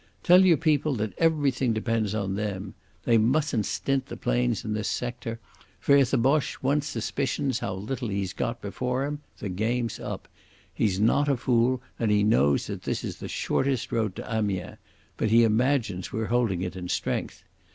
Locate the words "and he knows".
11.99-12.65